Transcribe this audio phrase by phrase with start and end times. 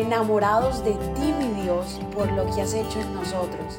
[0.00, 3.78] enamorados de ti, mi Dios, por lo que has hecho en nosotros.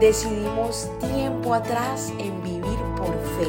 [0.00, 3.48] Decidimos tiempo atrás en vivir por fe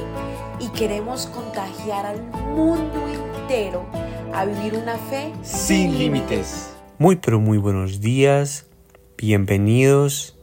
[0.59, 2.21] y queremos contagiar al
[2.55, 3.85] mundo entero
[4.33, 6.73] a vivir una fe sin límites.
[6.99, 8.67] Muy pero muy buenos días,
[9.17, 10.37] bienvenidos.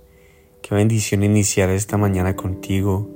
[0.63, 3.09] Qué bendición iniciar esta mañana contigo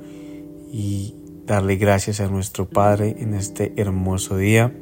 [0.73, 1.15] y
[1.47, 4.73] darle gracias a nuestro Padre en este hermoso día.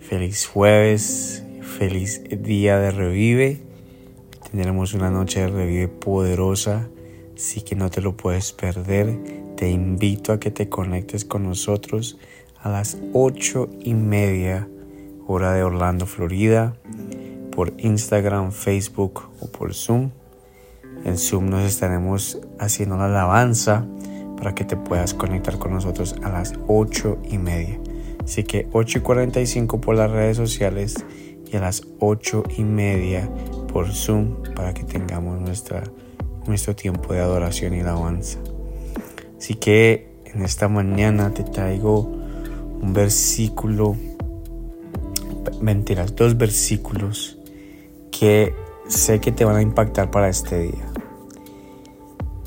[0.00, 3.62] Feliz jueves, feliz día de revive.
[4.50, 6.88] Tendremos una noche de revive poderosa,
[7.34, 9.16] así que no te lo puedes perder.
[9.56, 12.18] Te invito a que te conectes con nosotros
[12.62, 14.68] a las ocho y media
[15.26, 16.76] hora de Orlando, Florida,
[17.52, 20.10] por Instagram, Facebook o por Zoom.
[21.04, 23.86] En Zoom nos estaremos haciendo la alabanza
[24.36, 27.78] para que te puedas conectar con nosotros a las ocho y media.
[28.24, 31.04] Así que 8 y 45 por las redes sociales
[31.50, 33.28] y a las 8 y media
[33.72, 35.82] por Zoom para que tengamos nuestra,
[36.46, 38.38] nuestro tiempo de adoración y alabanza.
[39.38, 42.00] Así que en esta mañana te traigo
[42.80, 43.96] un versículo,
[45.60, 47.38] mentiras, dos versículos
[48.10, 48.54] que
[48.88, 50.86] sé que te van a impactar para este día.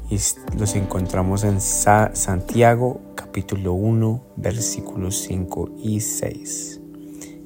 [0.10, 0.20] Y
[0.58, 6.83] los encontramos en Santiago capítulo 1 versículos 5 y 6.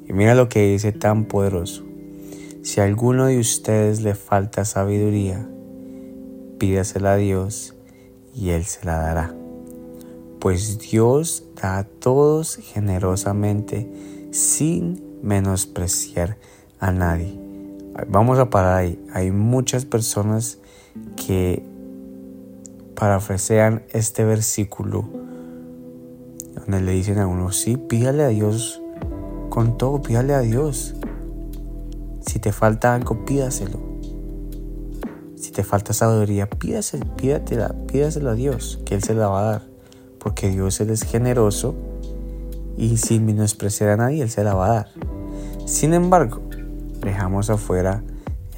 [0.08, 1.84] Y mira lo que dice tan poderoso.
[2.64, 5.48] Si a alguno de ustedes le falta sabiduría,
[6.58, 7.76] pídasela a Dios
[8.34, 9.36] y Él se la dará.
[10.40, 13.90] Pues Dios da a todos generosamente
[14.32, 16.38] sin menospreciar
[16.80, 17.40] a nadie.
[18.08, 19.00] Vamos a parar ahí.
[19.14, 20.60] Hay muchas personas
[21.16, 21.64] que
[22.96, 25.08] parafrasean este versículo
[26.56, 28.82] donde le dicen a uno, sí, pídale a Dios
[29.58, 30.94] con todo, pídale a Dios.
[32.22, 33.80] Si te falta algo, pídaselo.
[35.36, 39.52] Si te falta sabiduría, pídaselo, pídatela, pídaselo a Dios, que Él se la va a
[39.54, 39.62] dar.
[40.20, 41.74] Porque Dios Él es generoso
[42.78, 44.88] y sin menospreciar a nadie, Él se la va a dar.
[45.66, 46.40] Sin embargo,
[47.02, 48.04] dejamos afuera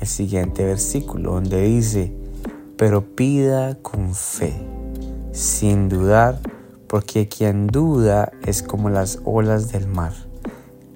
[0.02, 2.14] el siguiente versículo donde dice,
[2.76, 4.54] pero pida con fe,
[5.32, 6.42] sin dudar,
[6.88, 10.12] porque quien duda es como las olas del mar,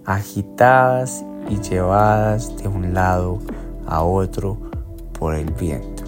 [0.06, 3.40] agitadas y llevadas de un lado
[3.86, 4.58] a otro
[5.18, 6.04] por el viento.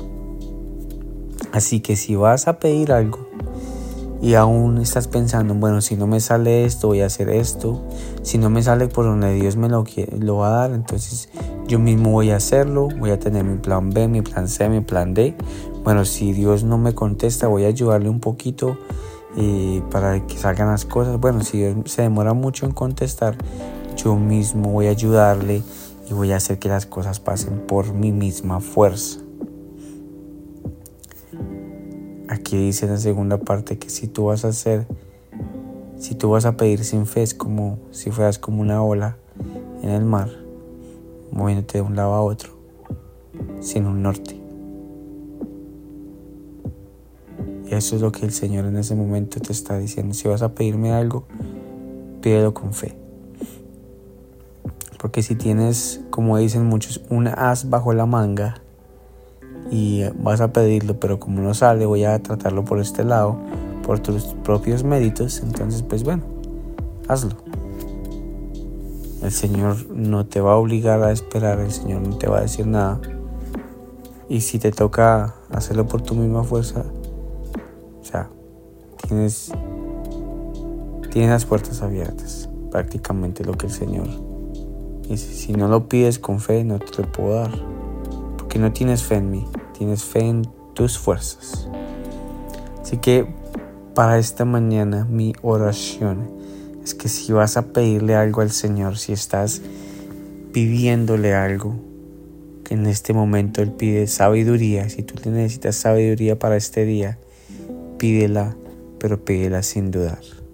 [1.51, 3.29] Así que si vas a pedir algo
[4.21, 7.81] y aún estás pensando, bueno, si no me sale esto, voy a hacer esto,
[8.23, 9.83] si no me sale por donde Dios me lo,
[10.19, 11.29] lo va a dar, entonces
[11.67, 14.81] yo mismo voy a hacerlo, voy a tener mi plan B, mi plan C, mi
[14.81, 15.35] plan D.
[15.83, 18.77] Bueno, si Dios no me contesta, voy a ayudarle un poquito
[19.35, 21.19] y para que salgan las cosas.
[21.19, 23.37] Bueno, si Dios se demora mucho en contestar,
[23.95, 25.63] yo mismo voy a ayudarle
[26.09, 29.19] y voy a hacer que las cosas pasen por mi misma fuerza.
[32.27, 34.85] Aquí dice en la segunda parte que si tú vas a hacer,
[35.97, 39.17] si tú vas a pedir sin fe, es como si fueras como una ola
[39.81, 40.29] en el mar
[41.31, 42.51] moviéndote de un lado a otro,
[43.59, 44.39] sin un norte.
[47.65, 50.13] Y eso es lo que el Señor en ese momento te está diciendo.
[50.13, 51.25] Si vas a pedirme algo,
[52.21, 53.04] pídelo con fe.
[55.05, 58.55] Porque si tienes, como dicen muchos, un as bajo la manga
[59.69, 63.37] y vas a pedirlo, pero como no sale, voy a tratarlo por este lado,
[63.83, 66.23] por tus propios méritos, entonces pues bueno,
[67.07, 67.35] hazlo.
[69.21, 72.41] El Señor no te va a obligar a esperar, el Señor no te va a
[72.41, 72.99] decir nada.
[74.27, 76.83] Y si te toca hacerlo por tu misma fuerza,
[78.01, 78.31] o sea,
[79.07, 79.51] tienes,
[81.11, 84.24] tienes las puertas abiertas, prácticamente lo que el Señor
[85.13, 87.51] Si no lo pides con fe, no te lo puedo dar,
[88.37, 89.45] porque no tienes fe en mí,
[89.77, 91.69] tienes fe en tus fuerzas.
[92.81, 93.27] Así que
[93.93, 96.29] para esta mañana mi oración
[96.83, 99.61] es que si vas a pedirle algo al Señor, si estás
[100.51, 101.75] pidiéndole algo,
[102.63, 107.19] que en este momento Él pide sabiduría, si tú necesitas sabiduría para este día,
[107.97, 108.55] pídela,
[108.99, 110.44] pero pídela sin dudar.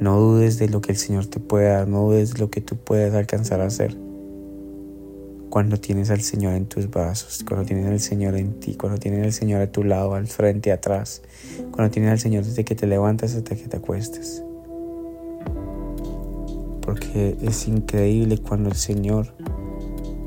[0.00, 2.60] No dudes de lo que el Señor te puede dar, no dudes de lo que
[2.60, 3.96] tú puedes alcanzar a hacer.
[5.50, 9.24] Cuando tienes al Señor en tus brazos, cuando tienes al Señor en ti, cuando tienes
[9.24, 11.22] al Señor a tu lado, al frente, atrás,
[11.72, 14.42] cuando tienes al Señor desde que te levantas hasta que te acuestes
[16.88, 19.34] porque es increíble cuando el Señor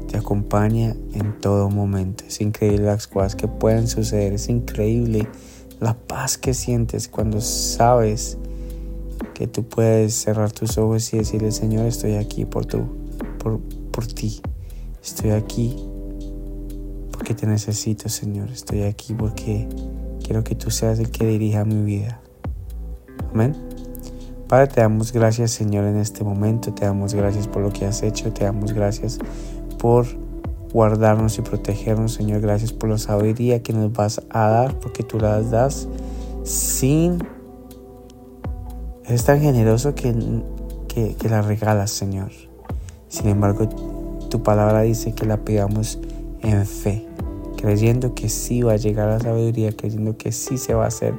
[0.07, 2.23] te acompaña en todo momento.
[2.27, 4.33] Es increíble las cosas que pueden suceder.
[4.33, 5.27] Es increíble
[5.79, 8.37] la paz que sientes cuando sabes
[9.41, 12.83] que tú puedes cerrar tus ojos y decirle, Señor, estoy aquí por, tu,
[13.39, 13.59] por,
[13.89, 14.39] por ti.
[15.03, 15.75] Estoy aquí
[17.11, 18.51] porque te necesito, Señor.
[18.51, 19.67] Estoy aquí porque
[20.23, 22.21] quiero que tú seas el que dirija mi vida.
[23.33, 23.55] Amén.
[24.47, 26.71] Padre, te damos gracias, Señor, en este momento.
[26.75, 28.31] Te damos gracias por lo que has hecho.
[28.31, 29.17] Te damos gracias
[29.79, 30.05] por
[30.71, 32.41] guardarnos y protegernos, Señor.
[32.41, 35.87] Gracias por la sabiduría que nos vas a dar, porque tú la das
[36.43, 37.40] sin...
[39.11, 40.15] Es tan generoso que,
[40.87, 42.31] que, que la regalas, Señor.
[43.09, 43.67] Sin embargo,
[44.29, 45.99] tu palabra dice que la pidamos
[46.41, 47.05] en fe,
[47.57, 51.13] creyendo que sí va a llegar la sabiduría, creyendo que sí se va a hacer,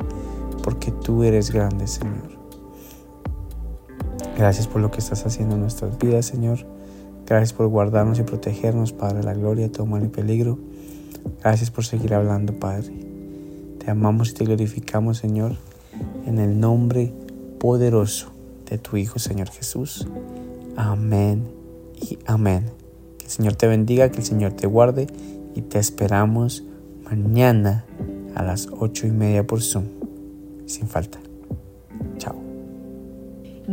[0.65, 2.33] porque tú eres grande, Señor.
[4.39, 6.61] Gracias por lo que estás haciendo en nuestras vidas, Señor.
[7.27, 10.59] Gracias por guardarnos y protegernos, Padre, la gloria, todo mal y peligro.
[11.43, 12.91] Gracias por seguir hablando, Padre.
[13.81, 15.57] Te amamos y te glorificamos, Señor,
[16.25, 17.13] en el nombre
[17.63, 18.33] poderoso
[18.69, 20.09] de tu Hijo, Señor Jesús.
[20.77, 21.47] Amén
[21.95, 22.65] y amén.
[23.19, 25.07] Que el Señor te bendiga, que el Señor te guarde
[25.55, 26.65] y te esperamos
[27.05, 27.87] mañana
[28.35, 29.85] a las ocho y media por Zoom.
[30.67, 31.21] Sin falta.